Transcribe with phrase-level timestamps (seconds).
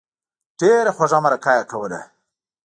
[0.59, 1.99] ډېره خوږه مرکه یې کوله.